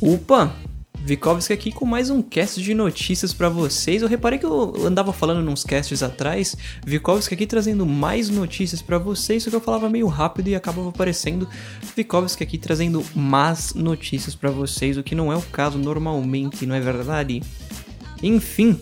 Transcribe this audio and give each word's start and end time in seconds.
Opa! 0.00 0.52
Vikovski 1.10 1.52
aqui 1.52 1.72
com 1.72 1.84
mais 1.84 2.08
um 2.08 2.22
cast 2.22 2.62
de 2.62 2.72
notícias 2.72 3.34
para 3.34 3.48
vocês. 3.48 4.00
Eu 4.00 4.08
reparei 4.08 4.38
que 4.38 4.46
eu 4.46 4.86
andava 4.86 5.12
falando 5.12 5.44
nos 5.44 5.64
casts 5.64 6.02
atrás, 6.02 6.56
Vikovski 6.86 7.34
aqui 7.34 7.46
trazendo 7.46 7.84
mais 7.84 8.28
notícias 8.30 8.80
para 8.80 8.96
vocês, 8.96 9.42
só 9.42 9.50
que 9.50 9.56
eu 9.56 9.60
falava 9.60 9.90
meio 9.90 10.06
rápido 10.06 10.48
e 10.48 10.54
acabava 10.54 10.88
aparecendo 10.88 11.48
Vikovski 11.96 12.44
aqui 12.44 12.58
trazendo 12.58 13.04
más 13.14 13.74
notícias 13.74 14.34
para 14.34 14.50
vocês, 14.50 14.96
o 14.96 15.02
que 15.02 15.14
não 15.14 15.32
é 15.32 15.36
o 15.36 15.42
caso 15.42 15.78
normalmente, 15.78 16.64
não 16.64 16.74
é 16.74 16.80
verdade? 16.80 17.42
Enfim, 18.22 18.78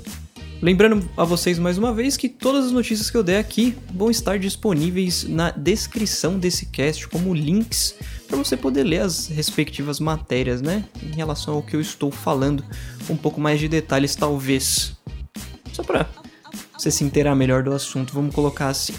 Lembrando 0.60 1.08
a 1.16 1.22
vocês 1.22 1.56
mais 1.56 1.78
uma 1.78 1.94
vez 1.94 2.16
que 2.16 2.28
todas 2.28 2.66
as 2.66 2.72
notícias 2.72 3.08
que 3.08 3.16
eu 3.16 3.22
der 3.22 3.38
aqui 3.38 3.76
vão 3.94 4.10
estar 4.10 4.40
disponíveis 4.40 5.22
na 5.22 5.52
descrição 5.52 6.36
desse 6.36 6.66
cast 6.66 7.06
como 7.06 7.32
links 7.32 7.94
para 8.26 8.36
você 8.36 8.56
poder 8.56 8.82
ler 8.82 9.02
as 9.02 9.28
respectivas 9.28 10.00
matérias, 10.00 10.60
né? 10.60 10.84
Em 11.00 11.14
relação 11.14 11.54
ao 11.54 11.62
que 11.62 11.76
eu 11.76 11.80
estou 11.80 12.10
falando, 12.10 12.64
um 13.08 13.16
pouco 13.16 13.40
mais 13.40 13.60
de 13.60 13.68
detalhes 13.68 14.16
talvez. 14.16 14.96
Só 15.72 15.84
para 15.84 16.08
você 16.76 16.90
se 16.90 17.04
inteirar 17.04 17.36
melhor 17.36 17.62
do 17.62 17.72
assunto, 17.72 18.12
vamos 18.12 18.34
colocar 18.34 18.68
assim. 18.68 18.94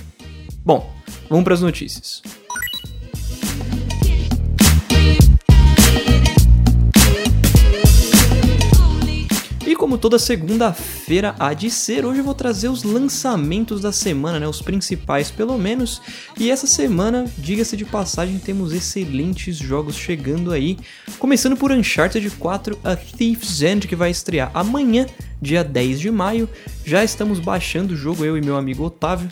Bom, 0.63 0.89
vamos 1.29 1.43
para 1.43 1.55
as 1.55 1.61
notícias. 1.61 2.21
Como 9.79 9.97
toda 9.97 10.19
segunda-feira 10.19 11.33
há 11.39 11.53
de 11.53 11.71
ser, 11.71 12.05
hoje 12.05 12.19
eu 12.19 12.23
vou 12.25 12.33
trazer 12.33 12.67
os 12.67 12.83
lançamentos 12.83 13.79
da 13.79 13.93
semana, 13.93 14.37
né, 14.37 14.45
os 14.45 14.61
principais 14.61 15.31
pelo 15.31 15.57
menos. 15.57 16.01
E 16.37 16.51
essa 16.51 16.67
semana, 16.67 17.25
diga-se 17.37 17.77
de 17.77 17.85
passagem, 17.85 18.37
temos 18.39 18.73
excelentes 18.73 19.55
jogos 19.55 19.95
chegando 19.95 20.51
aí. 20.51 20.77
Começando 21.17 21.55
por 21.55 21.71
Uncharted 21.71 22.29
4 22.31 22.77
A 22.83 22.97
Thief's 22.97 23.61
End, 23.61 23.87
que 23.87 23.95
vai 23.95 24.11
estrear 24.11 24.51
amanhã, 24.53 25.05
dia 25.41 25.63
10 25.63 26.01
de 26.01 26.11
maio. 26.11 26.49
Já 26.85 27.01
estamos 27.01 27.39
baixando 27.39 27.93
o 27.93 27.97
jogo, 27.97 28.25
eu 28.25 28.37
e 28.37 28.41
meu 28.41 28.57
amigo 28.57 28.83
Otávio, 28.83 29.29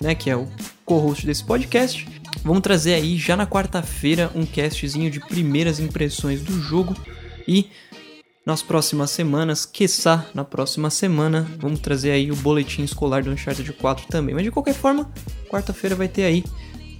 né, 0.00 0.14
que 0.14 0.30
é 0.30 0.36
o 0.36 0.46
co-host 0.84 1.26
desse 1.26 1.42
podcast. 1.42 2.06
Vamos 2.44 2.62
trazer 2.62 2.94
aí 2.94 3.16
já 3.16 3.36
na 3.36 3.44
quarta-feira 3.44 4.30
um 4.36 4.46
castzinho 4.46 5.10
de 5.10 5.18
primeiras 5.18 5.80
impressões 5.80 6.42
do 6.42 6.62
jogo 6.62 6.94
e 7.46 7.68
nas 8.44 8.62
próximas 8.62 9.10
semanas, 9.10 9.66
quiçá 9.66 10.26
na 10.34 10.44
próxima 10.44 10.90
semana, 10.90 11.46
vamos 11.58 11.80
trazer 11.80 12.10
aí 12.10 12.30
o 12.30 12.36
boletim 12.36 12.82
escolar 12.82 13.22
do 13.22 13.30
Uncharted 13.30 13.72
4 13.72 14.06
também. 14.08 14.34
Mas 14.34 14.44
de 14.44 14.50
qualquer 14.50 14.74
forma, 14.74 15.10
quarta-feira 15.48 15.94
vai 15.94 16.08
ter 16.08 16.24
aí 16.24 16.44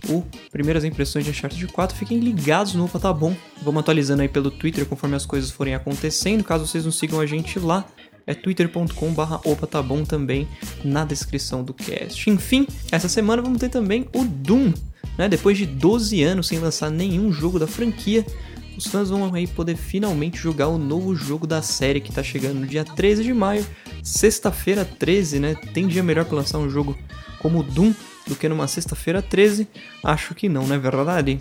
o 0.09 0.23
Primeiras 0.51 0.85
Impressões 0.85 1.25
de 1.25 1.31
Uncharted 1.31 1.67
4. 1.67 1.97
Fiquem 1.97 2.19
ligados 2.19 2.75
no 2.75 2.85
Opa 2.85 2.99
Tá 2.99 3.13
Bom. 3.13 3.35
Vamos 3.63 3.81
atualizando 3.81 4.23
aí 4.23 4.29
pelo 4.29 4.51
Twitter 4.51 4.87
conforme 4.87 5.17
as 5.17 5.27
coisas 5.27 5.51
forem 5.51 5.75
acontecendo. 5.75 6.45
Caso 6.45 6.67
vocês 6.67 6.85
não 6.85 6.93
sigam 6.93 7.21
a 7.21 7.27
gente 7.27 7.59
lá, 7.59 7.87
é 8.27 8.35
twitter.com 8.35 9.15
opa 9.45 9.67
tá 9.67 9.83
bom 9.83 10.05
também 10.05 10.49
na 10.85 11.05
descrição 11.05 11.65
do 11.65 11.75
cast. 11.75 12.31
Enfim, 12.31 12.67
essa 12.91 13.09
semana 13.09 13.43
vamos 13.43 13.59
ter 13.59 13.69
também 13.69 14.09
o 14.15 14.25
Doom, 14.25 14.73
né? 15.19 15.29
Depois 15.29 15.59
de 15.59 15.67
12 15.67 16.23
anos 16.23 16.47
sem 16.47 16.59
lançar 16.59 16.91
nenhum 16.91 17.33
jogo 17.33 17.59
da 17.59 17.67
franquia, 17.67 18.25
os 18.77 18.87
fãs 18.87 19.11
vão 19.11 19.35
aí 19.35 19.47
poder 19.47 19.77
finalmente 19.77 20.39
jogar 20.39 20.69
o 20.69 20.79
novo 20.79 21.15
jogo 21.15 21.47
da 21.47 21.63
série 21.63 22.01
que 22.01 22.13
tá 22.13 22.23
chegando 22.23 22.61
no 22.61 22.67
dia 22.67 22.85
13 22.85 23.23
de 23.23 23.35
maio, 23.35 23.67
sexta-feira 24.03 24.85
13, 24.85 25.39
né? 25.39 25.55
Tem 25.75 25.87
dia 25.87 26.03
melhor 26.03 26.25
para 26.25 26.37
lançar 26.37 26.59
um 26.59 26.71
jogo 26.71 26.97
como 27.41 27.63
Doom 27.63 27.93
do 28.27 28.37
que 28.37 28.49
numa 28.49 28.69
sexta-feira 28.69 29.23
13? 29.23 29.69
Acho 30.03 30.35
que 30.35 30.49
não, 30.49 30.67
não 30.67 30.75
é 30.75 30.79
verdade? 30.79 31.41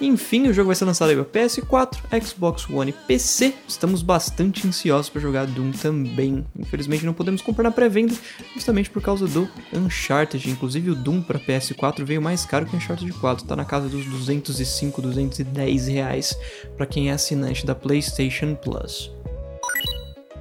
Enfim, 0.00 0.48
o 0.48 0.52
jogo 0.52 0.66
vai 0.66 0.76
ser 0.76 0.84
lançado 0.84 1.24
para 1.24 1.46
PS4, 1.46 2.22
Xbox 2.22 2.68
One 2.68 2.90
e 2.90 3.06
PC. 3.06 3.54
Estamos 3.66 4.02
bastante 4.02 4.66
ansiosos 4.66 5.08
para 5.08 5.20
jogar 5.20 5.46
Doom 5.46 5.72
também. 5.72 6.44
Infelizmente 6.58 7.06
não 7.06 7.14
podemos 7.14 7.40
comprar 7.40 7.64
na 7.64 7.70
pré-venda, 7.70 8.14
justamente 8.54 8.90
por 8.90 9.00
causa 9.00 9.26
do 9.26 9.48
Uncharted. 9.72 10.50
Inclusive 10.50 10.90
o 10.90 10.94
Doom 10.94 11.22
para 11.22 11.38
PS4 11.38 12.04
veio 12.04 12.20
mais 12.20 12.44
caro 12.44 12.66
que 12.66 12.74
o 12.74 12.76
Uncharted 12.76 13.12
4, 13.12 13.44
está 13.44 13.56
na 13.56 13.64
casa 13.64 13.88
dos 13.88 14.04
205, 14.04 15.00
210 15.00 15.86
reais 15.88 16.36
para 16.76 16.86
quem 16.86 17.10
é 17.10 17.12
assinante 17.12 17.64
da 17.64 17.74
PlayStation 17.74 18.54
Plus 18.54 19.10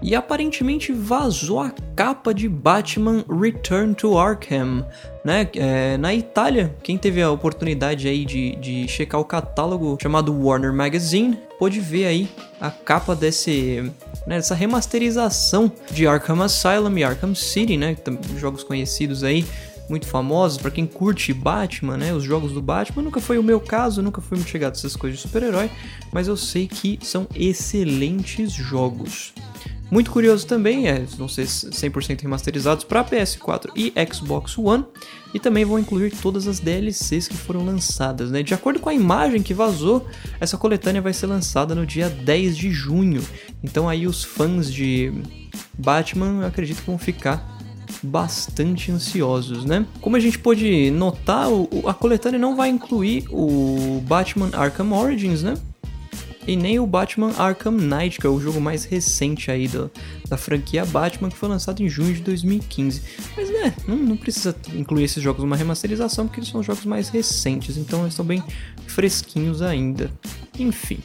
e 0.06 0.14
aparentemente 0.14 0.94
vazou 0.94 1.60
a 1.60 1.72
capa 1.96 2.32
de 2.32 2.48
Batman 2.48 3.26
Return 3.28 3.96
to 3.96 4.16
Arkham. 4.16 4.86
Né? 5.24 5.50
É, 5.56 5.98
na 5.98 6.14
Itália, 6.14 6.76
quem 6.84 6.96
teve 6.96 7.24
a 7.24 7.32
oportunidade 7.32 8.08
aí 8.08 8.24
de, 8.24 8.56
de 8.58 8.88
checar 8.88 9.20
o 9.20 9.26
catálogo 9.26 9.98
chamado 10.00 10.32
Warner 10.32 10.72
Magazine, 10.72 11.40
pôde 11.58 11.80
ver 11.80 12.06
aí 12.06 12.30
a 12.62 12.70
capa 12.70 13.16
desse, 13.16 13.92
né, 14.28 14.36
dessa 14.36 14.54
remasterização 14.54 15.72
de 15.90 16.06
Arkham 16.06 16.40
Asylum 16.40 16.96
e 17.00 17.04
Arkham 17.04 17.34
City, 17.34 17.76
né? 17.76 17.98
Jogos 18.38 18.64
conhecidos 18.64 19.24
aí 19.24 19.44
muito 19.90 20.06
famosos 20.06 20.60
para 20.60 20.70
quem 20.70 20.86
curte 20.86 21.34
Batman, 21.34 21.98
né? 21.98 22.14
Os 22.14 22.24
jogos 22.24 22.52
do 22.52 22.62
Batman 22.62 23.02
nunca 23.02 23.20
foi 23.20 23.40
o 23.40 23.44
meu 23.44 23.60
caso, 23.60 24.04
nunca 24.04 24.22
fui 24.22 24.38
muito 24.38 24.52
chegado 24.52 24.74
a 24.74 24.78
essas 24.78 24.96
coisas 24.96 25.20
de 25.20 25.28
super-herói, 25.28 25.70
mas 26.12 26.28
eu 26.28 26.38
sei 26.38 26.68
que 26.68 27.00
são 27.02 27.28
excelentes 27.34 28.54
jogos. 28.54 29.34
Muito 29.92 30.10
curioso 30.10 30.48
também, 30.48 30.88
é, 30.88 31.00
vão 31.18 31.28
ser 31.28 31.46
100% 31.46 32.22
remasterizados 32.22 32.84
para 32.84 33.04
PS4 33.04 33.70
e 33.76 33.94
Xbox 34.12 34.58
One, 34.58 34.84
e 35.34 35.40
também 35.40 35.64
vão 35.64 35.78
incluir 35.78 36.12
todas 36.12 36.48
as 36.48 36.60
DLCs 36.60 37.28
que 37.28 37.38
foram 37.38 37.64
lançadas. 37.64 38.32
Né? 38.32 38.42
De 38.42 38.54
acordo 38.54 38.80
com 38.80 38.90
a 38.90 38.94
imagem 38.94 39.44
que 39.44 39.54
vazou, 39.54 40.08
essa 40.40 40.58
coletânea 40.58 41.02
vai 41.02 41.14
ser 41.14 41.28
lançada 41.28 41.76
no 41.76 41.86
dia 41.86 42.10
10 42.10 42.58
de 42.58 42.72
junho. 42.72 43.24
Então 43.64 43.88
aí 43.88 44.08
os 44.08 44.24
fãs 44.24 44.72
de 44.72 45.14
Batman 45.78 46.42
eu 46.42 46.48
acredito 46.48 46.82
que 46.82 46.88
vão 46.88 46.98
ficar 46.98 47.56
bastante 48.02 48.92
ansiosos, 48.92 49.66
né? 49.66 49.86
Como 50.02 50.16
a 50.16 50.20
gente 50.20 50.40
pôde 50.40 50.90
notar, 50.92 51.48
a 51.88 51.94
coletânea 51.94 52.40
não 52.40 52.56
vai 52.56 52.70
incluir 52.70 53.26
o 53.30 54.02
Batman 54.08 54.50
Arkham 54.54 54.92
Origins, 54.92 55.44
né? 55.44 55.56
E 56.48 56.56
nem 56.56 56.80
o 56.80 56.86
Batman 56.86 57.32
Arkham 57.38 57.72
Knight, 57.72 58.20
que 58.20 58.28
é 58.28 58.30
o 58.30 58.40
jogo 58.40 58.62
mais 58.62 58.86
recente 58.86 59.50
aí 59.50 59.68
do, 59.68 59.90
da 60.30 60.38
franquia 60.38 60.86
Batman, 60.86 61.30
que 61.30 61.38
foi 61.38 61.50
lançado 61.50 61.82
em 61.82 61.90
junho 61.90 62.14
de 62.14 62.22
2015. 62.22 63.02
Mas 63.36 63.50
né, 63.50 63.74
não, 63.88 63.96
não 63.96 64.18
precisa 64.18 64.56
incluir 64.74 65.06
esses 65.06 65.22
jogos 65.22 65.44
numa 65.44 65.56
remasterização, 65.56 66.28
porque 66.28 66.40
eles 66.40 66.50
são 66.50 66.62
jogos 66.62 66.86
mais 66.86 67.10
recentes, 67.10 67.78
então 67.78 68.02
eles 68.02 68.14
estão 68.14 68.26
bem 68.26 68.44
fresquinhos 68.88 69.62
ainda. 69.62 70.12
Enfim. 70.58 71.00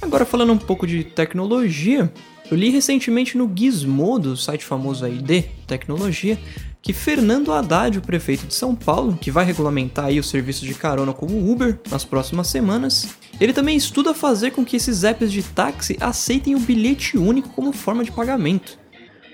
Agora 0.00 0.24
falando 0.24 0.52
um 0.52 0.58
pouco 0.58 0.86
de 0.86 1.04
tecnologia, 1.04 2.10
eu 2.50 2.56
li 2.56 2.70
recentemente 2.70 3.36
no 3.36 3.50
Gizmodo, 3.54 4.36
site 4.36 4.64
famoso 4.64 5.04
aí 5.04 5.18
de 5.18 5.42
tecnologia, 5.66 6.38
que 6.80 6.92
Fernando 6.92 7.52
Haddad, 7.52 7.98
o 7.98 8.02
prefeito 8.02 8.46
de 8.46 8.54
São 8.54 8.74
Paulo, 8.74 9.18
que 9.20 9.30
vai 9.30 9.44
regulamentar 9.44 10.06
aí 10.06 10.18
os 10.18 10.28
serviços 10.28 10.66
de 10.66 10.74
carona 10.74 11.12
como 11.12 11.50
Uber 11.50 11.78
nas 11.90 12.04
próximas 12.04 12.46
semanas, 12.48 13.08
ele 13.40 13.52
também 13.52 13.76
estuda 13.76 14.14
fazer 14.14 14.52
com 14.52 14.64
que 14.64 14.76
esses 14.76 15.04
apps 15.04 15.30
de 15.30 15.42
táxi 15.42 15.96
aceitem 16.00 16.54
o 16.54 16.60
bilhete 16.60 17.18
único 17.18 17.48
como 17.50 17.72
forma 17.72 18.04
de 18.04 18.12
pagamento. 18.12 18.78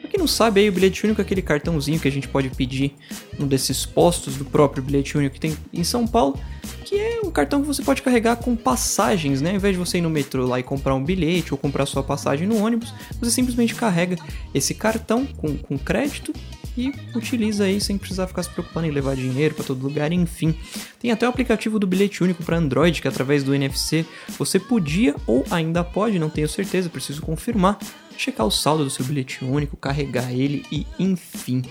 Pra 0.01 0.11
quem 0.11 0.21
não 0.21 0.27
sabe, 0.27 0.61
aí 0.61 0.69
o 0.69 0.73
bilhete 0.73 1.05
único 1.05 1.21
é 1.21 1.25
aquele 1.25 1.41
cartãozinho 1.41 1.99
que 1.99 2.09
a 2.09 2.11
gente 2.11 2.29
pode 2.29 2.51
pedir 2.51 2.95
num 3.39 3.47
desses 3.47 3.87
postos 3.87 4.37
do 4.37 4.45
próprio 4.45 4.83
bilhete 4.83 5.17
único 5.17 5.35
que 5.35 5.41
tem 5.41 5.57
em 5.73 5.85
São 5.85 6.07
Paulo, 6.07 6.39
que 6.85 6.97
é 6.97 7.21
um 7.25 7.31
cartão 7.31 7.63
que 7.63 7.67
você 7.67 7.83
pode 7.83 8.03
carregar 8.03 8.37
com 8.37 8.55
passagens, 8.55 9.41
né? 9.41 9.51
Ao 9.51 9.57
invés 9.57 9.75
de 9.75 9.79
você 9.79 9.99
ir 9.99 10.03
no 10.03 10.11
metrô 10.11 10.47
lá 10.47 10.61
e 10.61 10.63
comprar 10.63 10.95
um 10.95 11.03
bilhete 11.03 11.55
ou 11.55 11.59
comprar 11.59 11.87
sua 11.87 12.03
passagem 12.03 12.47
no 12.47 12.63
ônibus, 12.63 12.93
você 13.19 13.31
simplesmente 13.31 13.75
carrega 13.75 14.17
esse 14.53 14.75
cartão 14.75 15.25
com, 15.25 15.57
com 15.57 15.79
crédito 15.79 16.35
e 16.77 16.93
utiliza 17.15 17.65
aí 17.65 17.81
sem 17.81 17.97
precisar 17.97 18.27
ficar 18.27 18.43
se 18.43 18.51
preocupando 18.51 18.87
em 18.87 18.91
levar 18.91 19.17
dinheiro 19.17 19.55
para 19.55 19.65
todo 19.65 19.83
lugar, 19.83 20.13
enfim. 20.13 20.55
Tem 20.99 21.11
até 21.11 21.27
o 21.27 21.31
aplicativo 21.31 21.79
do 21.79 21.87
bilhete 21.87 22.23
único 22.23 22.43
para 22.43 22.59
Android, 22.59 23.01
que 23.01 23.09
através 23.09 23.43
do 23.43 23.55
NFC 23.55 24.05
você 24.39 24.59
podia 24.59 25.15
ou 25.27 25.45
ainda 25.51 25.85
pode, 25.85 26.19
não 26.19 26.31
tenho 26.31 26.49
certeza, 26.49 26.89
preciso 26.89 27.23
confirmar, 27.23 27.79
checar 28.17 28.47
o 28.47 28.51
saldo 28.51 28.85
do 28.85 28.91
seu 28.91 29.05
bilhete 29.05 29.45
único, 29.45 29.77
carregar 29.77 30.33
ele 30.33 30.65
e 30.71 30.87
enfim. 30.99 31.63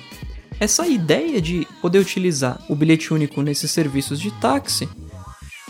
Essa 0.59 0.87
ideia 0.87 1.41
de 1.41 1.67
poder 1.81 1.99
utilizar 1.99 2.63
o 2.69 2.75
bilhete 2.75 3.13
único 3.13 3.41
nesses 3.41 3.71
serviços 3.71 4.19
de 4.19 4.31
táxi 4.39 4.87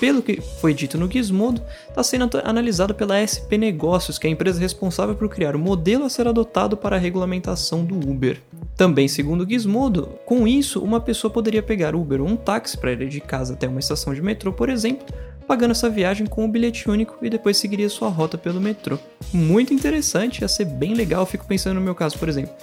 pelo 0.03 0.21
que 0.21 0.41
foi 0.59 0.73
dito 0.73 0.97
no 0.97 1.09
Gizmodo, 1.09 1.61
está 1.87 2.03
sendo 2.03 2.29
analisado 2.43 2.93
pela 2.93 3.15
SP 3.23 3.55
Negócios, 3.57 4.19
que 4.19 4.27
é 4.27 4.29
a 4.29 4.33
empresa 4.33 4.59
responsável 4.59 5.15
por 5.15 5.29
criar 5.29 5.55
o 5.55 5.59
modelo 5.59 6.03
a 6.03 6.09
ser 6.09 6.27
adotado 6.27 6.75
para 6.75 6.97
a 6.97 6.99
regulamentação 6.99 7.85
do 7.85 7.95
Uber. 7.95 8.41
Também, 8.75 9.07
segundo 9.07 9.45
o 9.45 9.49
Gizmodo, 9.49 10.09
com 10.25 10.45
isso, 10.45 10.81
uma 10.81 10.99
pessoa 10.99 11.31
poderia 11.31 11.63
pegar 11.63 11.95
Uber 11.95 12.19
ou 12.19 12.27
um 12.27 12.35
táxi 12.35 12.77
para 12.77 12.91
ir 12.91 13.07
de 13.07 13.21
casa 13.21 13.53
até 13.53 13.65
uma 13.65 13.79
estação 13.79 14.13
de 14.13 14.21
metrô, 14.21 14.51
por 14.51 14.67
exemplo, 14.67 15.07
pagando 15.47 15.71
essa 15.71 15.89
viagem 15.89 16.27
com 16.27 16.43
o 16.43 16.49
bilhete 16.49 16.89
único 16.89 17.15
e 17.21 17.29
depois 17.29 17.55
seguiria 17.55 17.87
sua 17.87 18.09
rota 18.09 18.37
pelo 18.37 18.59
metrô. 18.59 18.99
Muito 19.31 19.73
interessante, 19.73 20.41
ia 20.41 20.49
ser 20.49 20.65
bem 20.65 20.95
legal. 20.95 21.25
fico 21.25 21.45
pensando 21.45 21.75
no 21.75 21.81
meu 21.81 21.95
caso, 21.95 22.19
por 22.19 22.27
exemplo. 22.27 22.53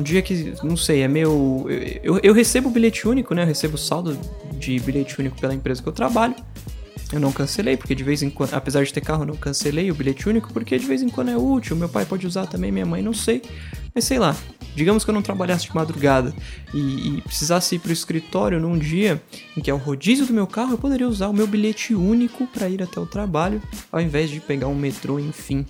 Um 0.00 0.02
dia 0.02 0.22
que, 0.22 0.54
não 0.62 0.78
sei, 0.78 1.02
é 1.02 1.08
meu. 1.08 1.66
Eu, 2.02 2.18
eu 2.22 2.32
recebo 2.32 2.70
o 2.70 2.72
bilhete 2.72 3.06
único, 3.06 3.34
né? 3.34 3.42
Eu 3.42 3.46
recebo 3.46 3.76
saldo 3.76 4.18
de 4.54 4.80
bilhete 4.80 5.20
único 5.20 5.38
pela 5.38 5.52
empresa 5.52 5.82
que 5.82 5.88
eu 5.90 5.92
trabalho. 5.92 6.34
Eu 7.12 7.20
não 7.20 7.30
cancelei, 7.30 7.76
porque 7.76 7.94
de 7.94 8.02
vez 8.02 8.22
em 8.22 8.30
quando, 8.30 8.54
apesar 8.54 8.82
de 8.82 8.90
ter 8.94 9.02
carro, 9.02 9.24
eu 9.24 9.26
não 9.26 9.36
cancelei 9.36 9.90
o 9.90 9.94
bilhete 9.94 10.26
único, 10.26 10.54
porque 10.54 10.78
de 10.78 10.86
vez 10.86 11.02
em 11.02 11.10
quando 11.10 11.30
é 11.32 11.36
útil. 11.36 11.76
Meu 11.76 11.88
pai 11.88 12.06
pode 12.06 12.26
usar 12.26 12.46
também, 12.46 12.72
minha 12.72 12.86
mãe, 12.86 13.02
não 13.02 13.12
sei. 13.12 13.42
Mas 13.94 14.04
sei 14.04 14.18
lá, 14.18 14.34
digamos 14.74 15.04
que 15.04 15.10
eu 15.10 15.14
não 15.14 15.20
trabalhasse 15.20 15.66
de 15.66 15.74
madrugada 15.74 16.32
e, 16.72 17.18
e 17.18 17.20
precisasse 17.20 17.74
ir 17.74 17.80
para 17.80 17.90
o 17.90 17.92
escritório 17.92 18.58
num 18.58 18.78
dia 18.78 19.20
em 19.54 19.60
que 19.60 19.70
é 19.70 19.74
o 19.74 19.76
rodízio 19.76 20.24
do 20.24 20.32
meu 20.32 20.46
carro, 20.46 20.72
eu 20.72 20.78
poderia 20.78 21.06
usar 21.06 21.28
o 21.28 21.34
meu 21.34 21.46
bilhete 21.46 21.94
único 21.94 22.46
para 22.46 22.70
ir 22.70 22.82
até 22.82 22.98
o 22.98 23.04
trabalho, 23.04 23.60
ao 23.92 24.00
invés 24.00 24.30
de 24.30 24.40
pegar 24.40 24.68
um 24.68 24.74
metrô, 24.74 25.18
enfim. 25.18 25.66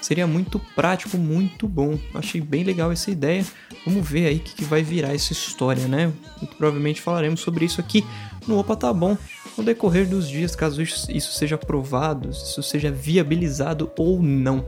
Seria 0.00 0.26
muito 0.26 0.58
prático, 0.74 1.16
muito 1.16 1.68
bom. 1.68 1.98
Achei 2.14 2.40
bem 2.40 2.64
legal 2.64 2.90
essa 2.92 3.10
ideia. 3.10 3.44
Vamos 3.86 4.08
ver 4.08 4.26
aí 4.26 4.36
o 4.36 4.40
que, 4.40 4.54
que 4.56 4.64
vai 4.64 4.82
virar 4.82 5.14
essa 5.14 5.32
história, 5.32 5.86
né? 5.86 6.12
Muito 6.40 6.56
provavelmente 6.56 7.00
falaremos 7.00 7.40
sobre 7.40 7.64
isso 7.64 7.80
aqui 7.80 8.04
no 8.46 8.58
Opa 8.58 8.76
Tá 8.76 8.92
Bom 8.92 9.16
no 9.56 9.64
decorrer 9.64 10.08
dos 10.08 10.28
dias, 10.28 10.56
caso 10.56 10.80
isso 10.82 11.32
seja 11.32 11.54
aprovado, 11.54 12.30
isso 12.30 12.62
seja 12.62 12.90
viabilizado 12.90 13.90
ou 13.96 14.22
não. 14.22 14.64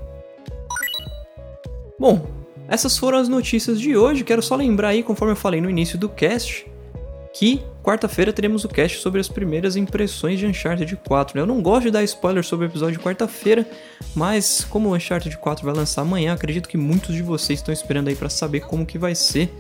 Bom, 1.99 2.27
essas 2.69 2.97
foram 2.99 3.19
as 3.19 3.29
notícias 3.29 3.81
de 3.81 3.97
hoje. 3.97 4.25
Quero 4.25 4.43
só 4.43 4.57
lembrar 4.57 4.89
aí, 4.89 5.03
conforme 5.03 5.33
eu 5.33 5.37
falei 5.37 5.61
no 5.61 5.71
início 5.71 5.99
do 5.99 6.09
cast, 6.09 6.67
que 7.33 7.63
quarta-feira 7.83 8.33
teremos 8.33 8.65
o 8.65 8.69
cast 8.69 8.99
sobre 8.99 9.21
as 9.21 9.29
primeiras 9.29 9.75
impressões 9.75 10.39
de 10.39 10.47
Uncharted 10.47 10.95
4. 10.97 11.39
Eu 11.39 11.47
não 11.47 11.63
gosto 11.63 11.85
de 11.85 11.91
dar 11.91 12.05
spoiler 12.05 12.45
sobre 12.45 12.67
o 12.67 12.69
episódio 12.69 12.99
de 12.99 13.05
quarta-feira, 13.05 13.67
mas 14.15 14.65
como 14.69 14.91
o 14.91 14.95
Uncharted 14.95 15.37
4 15.39 15.65
vai 15.65 15.75
lançar 15.75 16.03
amanhã, 16.03 16.35
acredito 16.35 16.69
que 16.69 16.77
muitos 16.77 17.15
de 17.15 17.23
vocês 17.23 17.59
estão 17.59 17.73
esperando 17.73 18.09
aí 18.09 18.15
para 18.15 18.29
saber 18.29 18.61
como 18.61 18.85
que 18.85 18.99
vai 18.99 19.15
ser. 19.15 19.53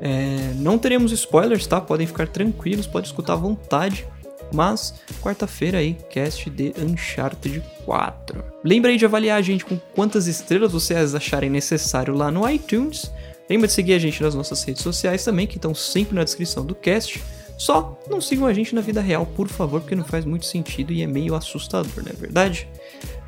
É, 0.00 0.52
não 0.56 0.78
teremos 0.78 1.12
spoilers, 1.12 1.66
tá? 1.66 1.80
Podem 1.80 2.06
ficar 2.06 2.28
tranquilos, 2.28 2.86
pode 2.86 3.06
escutar 3.06 3.32
à 3.32 3.36
vontade. 3.36 4.06
Mas, 4.52 4.94
quarta-feira 5.20 5.78
aí, 5.78 5.96
cast 6.10 6.48
de 6.50 6.72
Uncharted 6.78 7.62
4. 7.84 8.44
Lembra 8.62 8.90
aí 8.90 8.96
de 8.96 9.04
avaliar 9.04 9.38
a 9.38 9.42
gente 9.42 9.64
com 9.64 9.76
quantas 9.94 10.26
estrelas 10.26 10.72
vocês 10.72 11.14
acharem 11.14 11.50
necessário 11.50 12.14
lá 12.14 12.30
no 12.30 12.48
iTunes. 12.48 13.10
Lembra 13.48 13.66
de 13.66 13.72
seguir 13.72 13.94
a 13.94 13.98
gente 13.98 14.22
nas 14.22 14.34
nossas 14.34 14.62
redes 14.62 14.82
sociais 14.82 15.24
também, 15.24 15.46
que 15.46 15.56
estão 15.56 15.74
sempre 15.74 16.14
na 16.14 16.24
descrição 16.24 16.64
do 16.64 16.74
cast. 16.74 17.22
Só 17.56 17.98
não 18.10 18.20
sigam 18.20 18.46
a 18.46 18.52
gente 18.52 18.74
na 18.74 18.80
vida 18.80 19.00
real, 19.00 19.26
por 19.26 19.48
favor, 19.48 19.80
porque 19.80 19.94
não 19.94 20.04
faz 20.04 20.24
muito 20.24 20.46
sentido 20.46 20.92
e 20.92 21.02
é 21.02 21.06
meio 21.06 21.34
assustador, 21.34 22.02
não 22.02 22.10
é 22.10 22.14
verdade? 22.14 22.68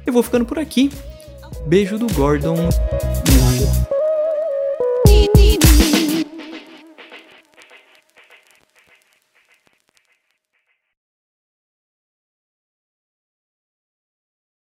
Eu 0.04 0.12
vou 0.12 0.22
ficando 0.22 0.44
por 0.44 0.58
aqui. 0.58 0.90
Beijo 1.66 1.98
do 1.98 2.12
Gordon. 2.12 2.68